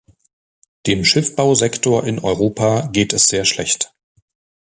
[0.87, 3.93] Dem Schiffbausektor in Europa geht es sehr schlecht.